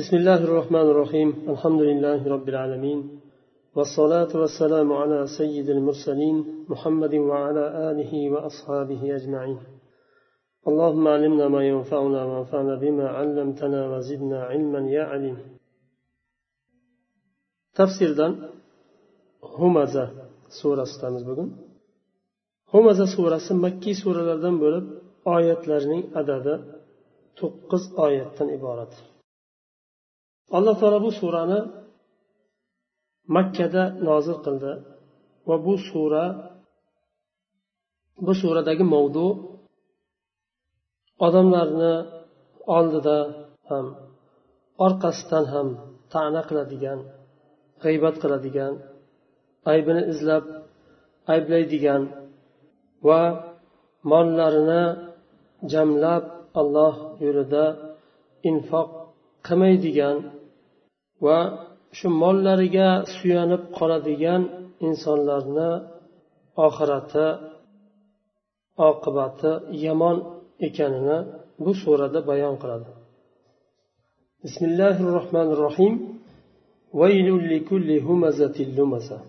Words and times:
بسم 0.00 0.16
الله 0.16 0.40
الرحمن 0.48 0.86
الرحيم. 0.92 1.28
الحمد 1.52 1.80
لله 1.90 2.20
رب 2.34 2.46
العالمين. 2.52 3.00
والصلاة 3.76 4.32
والسلام 4.40 4.88
على 5.00 5.18
سيد 5.38 5.68
المرسلين 5.76 6.36
محمد 6.72 7.14
وعلى 7.14 7.64
آله 7.90 8.12
وأصحابه 8.32 9.02
أجمعين. 9.18 9.58
اللهم 10.68 11.04
علمنا 11.14 11.46
ما 11.48 11.62
ينفعنا 11.72 12.20
وانفعنا 12.30 12.74
بما 12.82 13.06
علمتنا 13.18 13.80
وزدنا 13.92 14.38
علما 14.50 14.80
يا 14.96 15.04
عليم. 15.12 15.38
tafsirdan 17.78 18.32
humaza 19.56 20.04
surasidanmiz 20.60 21.24
bugun 21.28 21.48
humaza 22.72 23.06
surasi 23.14 23.52
makkiy 23.64 23.94
suralardan 24.02 24.54
bo'lib 24.62 24.86
oyatlarining 25.34 26.02
adadi 26.20 26.54
to'qqiz 27.38 27.82
oyatdan 28.06 28.48
iborat. 28.58 28.92
Alloh 30.56 30.74
taolo 30.80 30.98
bu 31.06 31.10
surani 31.20 31.60
makkada 33.34 33.84
nozil 34.06 34.38
qildi 34.46 34.72
va 35.48 35.56
bu 35.66 35.74
sura 35.88 36.24
bu 38.26 38.32
suradagi 38.40 38.84
mavzu 38.94 39.28
odamlarni 41.26 41.94
oldida 42.76 43.18
ham 43.68 43.86
orqasidan 44.86 45.44
ham 45.52 45.68
ta'na 46.12 46.42
qiladigan 46.48 47.00
g'iybat 47.82 48.16
qiladigan 48.22 48.74
aybini 49.72 50.02
izlab 50.12 50.44
ayblaydigan 51.32 52.02
va 53.06 53.22
mollarini 54.10 54.82
jamlab 55.72 56.24
alloh 56.60 56.94
yo'lida 57.24 57.64
infoq 58.50 58.90
qilmaydigan 59.47 60.17
va 61.25 61.39
shu 61.97 62.07
mollariga 62.21 62.89
suyanib 63.15 63.63
qoladigan 63.77 64.41
insonlarni 64.87 65.71
oxirati 66.65 67.27
oqibati 68.89 69.51
yomon 69.85 70.17
ekanini 70.67 71.17
bu 71.63 71.71
surada 71.83 72.19
bayon 72.29 72.55
qiladi 72.61 72.91
bismillahi 74.43 75.01
rohmanir 75.17 75.59
rohim 75.67 75.93
ويل 76.93 77.55
لكل 77.55 77.89
همزة 77.99 78.57
لمزة 78.77 79.19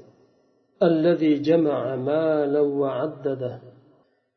الذي 0.82 1.32
جمع 1.48 1.96
مالا 1.96 2.60
وعدده 2.60 3.60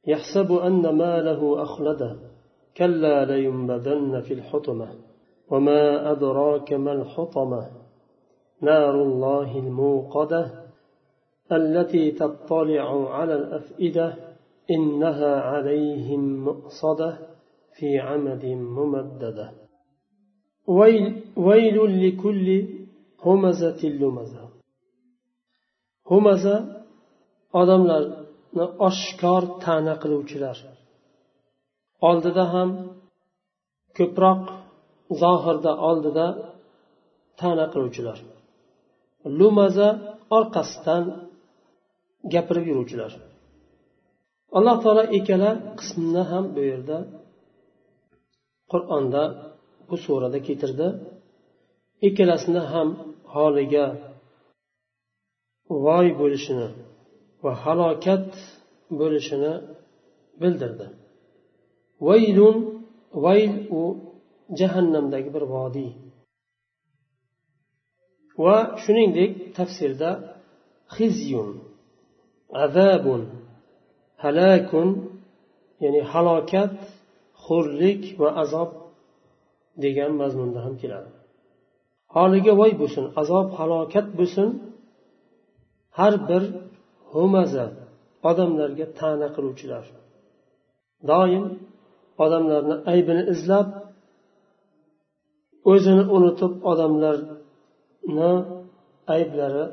يحسب 0.08 0.50
أن 0.52 0.84
ماله 1.04 1.42
أخلده 1.66 2.16
كلا 2.78 3.26
لينبذن 3.26 4.22
في 4.22 4.34
الحطمة 4.34 4.88
وما 5.51 6.13
أدراك 6.13 6.73
ما 6.73 6.93
الحطمة 6.93 7.71
نار 8.63 9.03
الله 9.03 9.59
الموقدة 9.59 10.43
التي 11.53 12.11
تطلع 12.11 13.15
على 13.15 13.35
الأفئدة 13.35 14.15
إنها 14.71 15.41
عليهم 15.41 16.45
مؤصدة 16.45 17.19
في 17.79 17.99
عمد 17.99 18.45
ممددة 18.47 19.51
ويل, 20.67 21.23
ويل 21.37 22.09
لكل 22.09 22.67
همزة 23.25 23.89
لمزة 23.89 24.51
humaza 26.11 26.57
odamlarni 27.61 28.65
oshkor 28.89 29.43
ta'na 29.65 29.95
qiluvchilar 30.03 30.57
oldida 32.09 32.45
ham 32.55 32.71
ko'proq 33.99 34.43
zohirda 35.23 35.73
oldida 35.89 36.27
ta'na 37.41 37.65
qiluvchilar. 37.73 38.19
Lumaza 39.39 39.89
orqasidan 40.37 41.05
gapirib 42.33 42.65
yuruvchilar. 42.71 43.13
Alloh 44.57 44.77
taolo 44.85 45.05
ikkala 45.19 45.51
qismni 45.79 46.23
ham 46.31 46.45
bu 46.55 46.61
yerda 46.71 46.99
qur'onda 48.73 49.23
bu 49.89 49.97
surada 50.05 50.39
keltirdi. 50.47 50.89
Ikkalasini 52.09 52.63
ham 52.73 52.89
holiga 53.35 53.87
voy 55.85 56.07
bo'lishini 56.21 56.69
va 57.45 57.53
halokat 57.65 58.29
bo'lishini 59.01 59.53
bildirdi. 60.41 60.87
Vaylun 62.07 62.57
vayl 63.25 63.53
u 63.81 63.83
jahannamdagi 64.59 65.31
bir 65.37 65.45
vodiy. 65.55 65.91
Va 68.45 68.57
shuningdek 68.83 69.33
tafsirda 69.57 70.11
xizyun 70.97 71.51
azabun 72.65 73.23
halakun 74.23 74.89
ya'ni 75.83 76.03
halokat 76.13 76.77
xo'rlik 77.45 78.03
va 78.21 78.29
azob 78.43 78.71
degan 79.85 80.13
mazmunda 80.21 80.61
ham 80.67 80.75
keladi. 80.83 81.11
Holiga 82.15 82.53
voy 82.61 82.73
bo'lsin 82.81 83.05
azob 83.23 83.49
halokat 83.59 84.07
bo'lsin 84.19 84.49
har 85.99 86.15
bir 86.29 86.43
humaza 87.13 87.67
odamlarga 88.31 88.87
ta'na 88.99 89.29
qiluvchilar. 89.37 89.85
Doim 91.11 91.45
odamlarni 92.25 92.77
aybini 92.93 93.23
izlab 93.35 93.69
o'zini 95.71 96.05
unutib 96.17 96.53
odamlarni 96.71 98.33
ayblari 99.15 99.65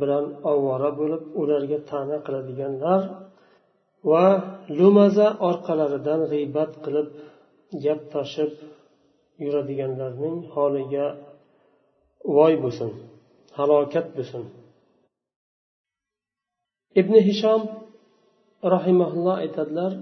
bilan 0.00 0.24
ovora 0.52 0.90
bo'lib 1.00 1.22
ularga 1.40 1.78
ta'na 1.90 2.16
qiladiganlar 2.26 3.02
va 4.10 4.26
lumaza 4.78 5.28
orqalaridan 5.48 6.20
g'iybat 6.32 6.72
qilib 6.84 7.08
gap 7.84 8.00
tashib 8.14 8.52
yuradiganlarning 9.44 10.36
holiga 10.54 11.06
voy 12.36 12.54
bo'lsin 12.64 12.90
halokat 13.58 14.06
bo'lsin. 14.16 14.42
Ibn 17.00 17.14
hishom 17.28 17.62
rahimaulloh 18.74 19.36
aytadilar 19.44 19.92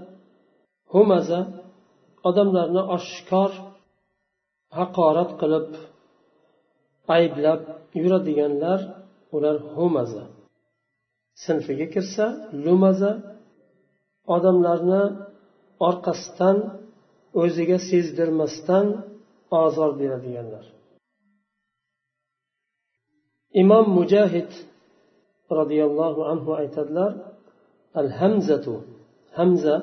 humaza 0.93 1.39
odamlarni 2.29 2.81
oshkor 2.95 3.51
haqorat 4.77 5.31
qilib 5.41 5.67
ayblab 7.15 7.61
yuradiganlar 8.01 8.79
ular 9.35 9.57
humaza. 9.73 10.25
Sinfiga 11.43 11.87
kirsa 11.93 12.25
lumaza 12.63 13.11
odamlarni 14.35 15.03
orqasidan 15.87 16.57
o'ziga 17.41 17.77
sezdirmasdan 17.89 18.85
ozor 19.63 19.91
beradiganlar. 20.01 20.65
Imom 23.61 23.85
mujahid 23.97 24.51
roziyallohu 25.57 26.21
anhu 26.31 26.51
aytadilar 26.61 27.11
al 27.99 28.09
hamzatu 28.19 28.73
hamza 29.37 29.75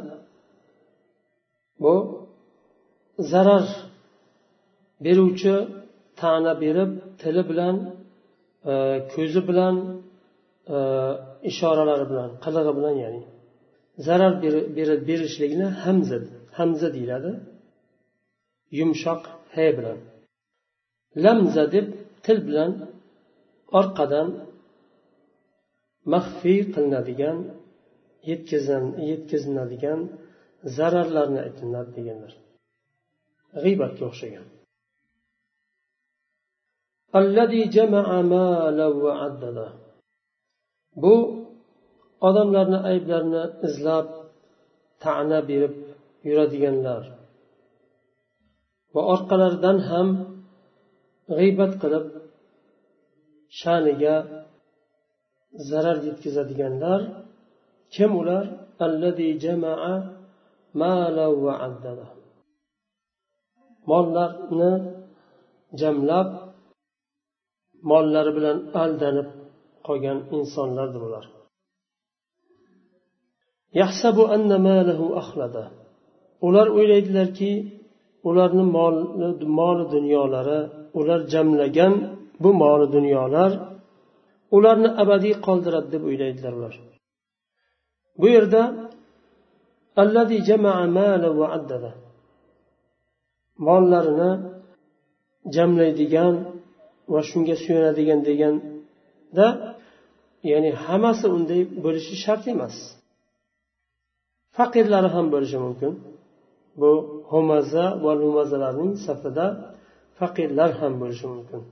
bu 1.82 1.94
zarar 3.32 3.66
beruvchi 5.04 5.54
ta'na 6.20 6.52
berib 6.64 6.90
tili 7.20 7.42
bilan 7.50 7.76
e, 8.72 8.74
ko'zi 9.12 9.40
bilan 9.48 9.74
e, 10.76 10.78
ishoralari 11.50 12.06
bilan 12.10 12.30
qilig'i 12.44 12.72
bilan 12.78 12.94
ya'ni 13.04 13.22
zarar 14.06 14.32
berishlikni 15.08 15.66
hamza 15.82 16.18
hamza 16.58 16.88
deyiladi. 16.96 17.32
Yumshoq 18.78 19.22
he 19.54 19.66
bilan. 19.78 19.98
Lamza 21.24 21.64
deb 21.74 21.86
til 22.24 22.38
bilan 22.48 22.72
orqadan 23.78 24.28
maxfiy 26.12 26.60
qilinadigan 26.74 27.38
yetkaziladigan 29.10 30.00
zararlarni 30.76 31.40
aytiladi 31.46 31.90
deganlar. 31.98 32.32
G'iybatga 33.62 34.04
o'xshagan. 34.10 34.46
Bu 41.02 41.14
odamlarni 42.28 42.78
ayblarini 42.90 43.44
izlab 43.66 44.06
ta'na 45.02 45.38
berib 45.48 45.74
yuradiganlar. 46.28 47.02
Va 48.94 49.02
orqalaridan 49.14 49.78
ham 49.88 50.08
g'iybat 51.38 51.72
qilib 51.82 52.06
sha'niga 53.60 54.16
zarar 55.70 55.96
yetkazadiganlar 56.08 57.00
kim 57.94 58.10
ular? 58.20 58.44
Mollarni 63.90 64.72
jamlab 65.80 66.28
mollari 67.90 68.32
bilan 68.36 68.58
aldanib 68.82 69.28
qolgan 69.86 70.18
insonlardir 70.36 71.02
ular 71.08 71.24
ular 76.46 76.66
o'ylaydilarki 76.78 77.52
ularni 78.28 78.64
moli 79.58 79.84
dunyolari 79.94 80.60
ular 80.98 81.20
jamlagan 81.32 81.94
bu 82.42 82.50
moli 82.62 82.86
dunyolar 82.96 83.50
ularni 84.56 84.88
abadiy 85.02 85.34
qoldiradi 85.46 85.88
deb 85.94 86.02
o'ylaydilar 86.08 86.52
ular. 86.58 86.74
Bu 88.20 88.26
yerda 88.36 88.62
mollarini 93.66 94.30
jamlaydigan 95.54 96.34
va 97.13 97.21
shunga 97.29 97.55
suyanadigan 97.63 98.19
deganda 98.27 99.47
ya'ni 100.51 100.71
hammasi 100.85 101.25
unday 101.35 101.61
bo'lishi 101.83 102.15
shart 102.23 102.43
emas 102.53 102.75
faqirlari 104.57 105.09
ham 105.15 105.25
bo'lishi 105.33 105.57
mumkin 105.65 105.93
bu 106.81 106.91
homaza 107.31 107.85
va 108.03 108.11
lumazalarning 108.21 108.93
safida 109.05 109.45
faqirlar 110.19 110.71
ham 110.81 110.93
bo'lishi 111.01 111.27
mumkin 111.35 111.63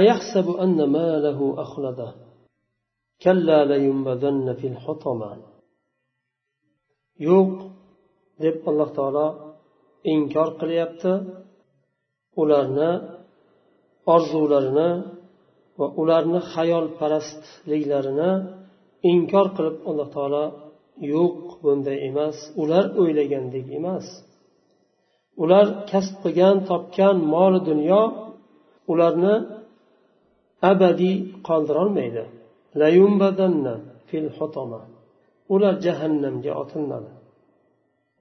أيحسب 0.00 0.46
أن 0.64 0.78
ماله 0.98 1.40
أخلده 1.64 2.10
كلا 3.22 3.58
لينبذن 3.70 4.46
في 4.60 4.66
الحطمة 4.72 5.30
yo'q 7.28 7.52
deb 8.42 8.56
alloh 8.70 8.88
taolo 8.98 9.26
inkor 10.12 10.48
qilyapti 10.60 11.12
ularni 12.40 12.90
orzularini 14.15 14.89
va 15.79 15.87
ularni 16.01 16.39
xayolparastliklarini 16.53 18.31
inkor 19.11 19.47
qilib 19.55 19.77
alloh 19.89 20.07
taolo 20.15 20.45
yo'q 21.13 21.37
bunday 21.63 21.97
emas 22.09 22.37
ular 22.61 22.85
o'ylagandek 23.01 23.67
emas. 23.79 24.05
Ular 25.43 25.65
kasb 25.91 26.15
qilgan 26.23 26.57
topgan 26.69 27.17
mol 27.33 27.53
dunyo 27.69 28.01
ularni 28.91 29.35
abadiy 30.71 31.15
qoldirolmaydi. 31.47 32.23
Ular 35.53 35.73
jahannamga 35.85 36.51
otilinadi. 36.61 37.11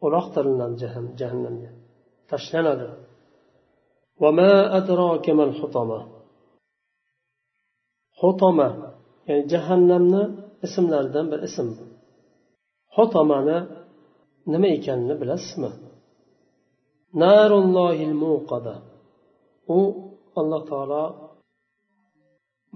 Uloqtiriladi 0.07 0.77
jahannamga. 0.83 1.71
Tashlanadi. 2.31 2.89
Xutoma 8.21 8.69
ya'ni 9.29 9.45
jahannamni 9.53 10.23
ismlaridan 10.67 11.27
bir 11.33 11.41
ism 11.49 11.69
xotomani 12.95 13.59
nima 14.53 14.69
ekanini 14.77 15.15
bilasizmi 15.21 15.71
narullohil 17.23 18.15
muqada 18.25 18.75
u 19.77 19.79
alloh 20.41 20.63
taolo 20.71 21.05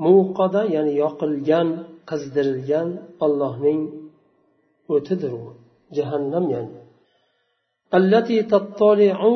muqada 0.04 0.62
ya'ni 0.74 0.92
yoqilgan 1.02 1.68
qizdirilgan 2.10 2.88
ollohning 3.24 3.80
o'tidir 4.94 5.32
u. 5.42 5.44
Jahannam 5.96 6.44
ya'ni. 6.54 6.72
allati 7.98 8.36
tattoli'u 8.52 9.32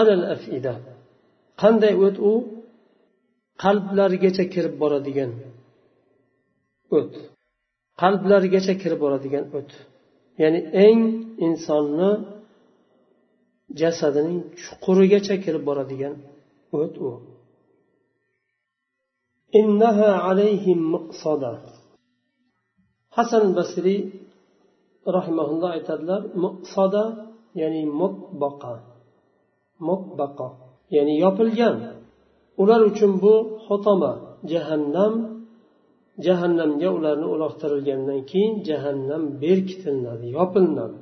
alal 0.00 0.24
afida 0.34 0.74
qanday 1.60 1.94
o't 2.06 2.16
u? 2.30 2.32
Qalblarigacha 3.62 4.44
kirib 4.54 4.74
boradigan 4.82 5.30
o't. 6.98 7.12
Qalblarigacha 8.00 8.74
kirib 8.82 9.00
boradigan 9.04 9.44
o't. 9.58 9.70
Ya'ni 10.42 10.60
eng 10.86 11.00
insonni 11.46 12.10
jasadining 13.80 14.38
chuqurigacha 14.62 15.34
kirib 15.44 15.62
boradigan 15.68 16.14
o't 16.80 16.94
u. 17.08 17.10
Hasan 23.16 23.44
basriy 23.58 24.00
rahimaulloh 25.16 25.70
aytadilar 25.76 26.22
muqsoda 26.44 27.04
ya'ni 27.60 27.82
mutbaqa 28.00 28.74
mutbaqa 29.88 30.48
ya'ni 30.94 31.14
yopilgan. 31.24 31.76
Ular 32.62 32.80
uchun 32.90 33.12
bu 33.22 33.34
xotoma 33.66 34.12
jahannam 34.52 35.14
jahannamga 36.26 36.88
ularni 36.96 37.26
uloqtirilgandan 37.34 38.20
keyin 38.30 38.54
jahannam 38.68 39.22
berkitilinadi 39.42 40.26
yopilinadi 40.38 40.98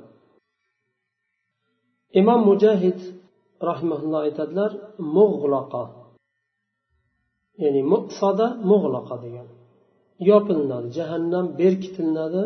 imom 2.19 2.41
mujahid 2.49 2.99
rahimaulloh 3.69 4.19
aytadilar 4.27 4.71
mug'laqa 5.15 5.83
ya'ni 7.63 7.81
muqsoda 7.93 8.47
mug'laqa 8.71 9.15
degan. 9.23 9.47
Yopilinadi 10.29 10.87
jahannam 10.97 11.45
berkitilinadi 11.59 12.43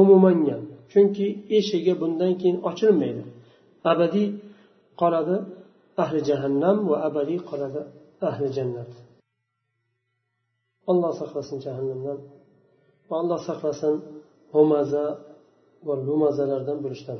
umumanga 0.00 0.58
chunki 0.92 1.26
eshigi 1.58 1.94
bundan 2.00 2.32
keyin 2.40 2.58
ochilmaydi. 2.68 3.22
Abadiy 3.92 4.28
qoladi. 5.00 5.36
Ahli 6.02 6.20
jahannam 6.28 6.76
va 6.90 6.96
abadiy 7.08 7.40
qoladi 7.50 7.82
ahli 8.28 8.46
jannat 8.56 8.92
alloh 10.90 11.12
saqlasin 11.20 11.58
jahannamdan 11.66 12.18
va 13.08 13.14
alloh 13.22 13.40
saqlasin 13.48 13.94
humaza 14.54 15.06
va 15.86 15.94
lumazalardan 16.06 16.78
bo'lishdan. 16.84 17.18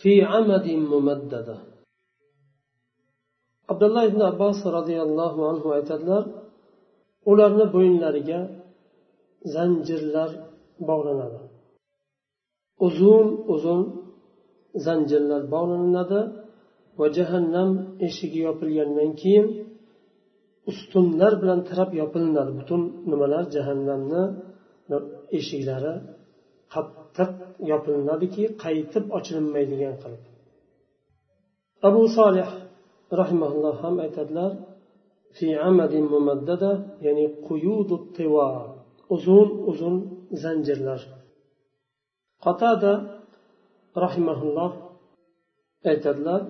Fi 0.00 0.12
amadin 0.38 0.80
mumaddada. 0.92 1.56
Abdulloh 3.72 4.04
ibn 4.10 4.20
abbos 4.30 4.58
roziyallohu 4.76 5.40
anhu 5.50 5.68
aytadilar 5.76 6.24
ularni 7.30 7.66
bo'yinlariga 7.74 8.40
zanjirlar 9.54 10.30
bog'lanadi. 10.88 11.40
Uzun 12.86 13.26
uzun 13.54 13.82
zanjirlar 14.86 15.42
bog'lanadi. 15.54 16.20
Va 16.98 17.06
jahannam 17.16 17.70
eshigi 18.06 18.40
yopilgandan 18.46 19.10
keyin 19.20 19.46
ustunlar 20.70 21.32
bilan 21.42 21.60
tirab 21.68 21.90
yopilinadi. 22.00 22.52
Butun 22.60 22.82
nimalar 23.10 23.44
jahannamni 23.56 24.22
eshiklari 25.38 25.94
qattiq 26.74 27.30
yopilinadiki 27.70 28.44
qaytib 28.64 29.04
ochilinmaydigan 29.16 29.94
qilib. 30.02 30.22
Abu 31.88 32.02
solih 32.16 32.48
rahimaulloh 33.20 33.74
ham 33.84 33.94
aytadilar 34.04 34.52
fi 35.36 35.46
amadin 35.70 36.04
mumaddada 36.14 36.70
ya'ni 37.06 37.26
quyudu 37.46 37.96
uzun 39.14 39.48
uzun 39.70 39.94
zanjirlar. 40.42 41.00
Qotada 42.44 42.92
rahimaulloh 44.04 44.72
aytadilar 45.90 46.40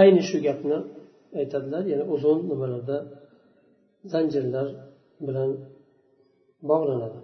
ayni 0.00 0.22
shu 0.28 0.36
gapni 0.46 0.78
aytadilar. 1.40 1.82
Ya'ni 1.92 2.04
uzun 2.14 2.38
nimalarda 2.50 2.96
zanjirlar 4.12 4.68
bilan 5.26 5.50
bog'lanadi. 6.70 7.20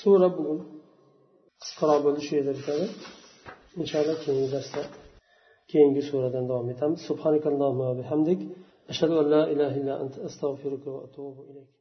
Sura 0.00 0.28
bugun 0.36 0.58
qisqaroq 1.62 2.00
bo'ldi 2.06 2.20
shu 2.28 2.34
inshaalloh 3.82 4.16
keyingi 4.24 4.48
darsda 4.56 4.82
keyingi 5.70 6.02
suradan 6.10 6.44
davom 6.50 6.68
etamiz. 6.74 7.00
Subhanakallohumma 7.10 7.84
va 7.90 7.94
bihamdik. 8.02 8.40
Ashhadu 8.92 9.14
an 9.22 9.26
la 9.34 9.42
ilaha 9.54 9.76
illa 9.80 9.94
anta 10.02 10.18
astag'firuka 10.28 10.88
va 10.94 11.00
atubu 11.06 11.40
ilayk. 11.50 11.76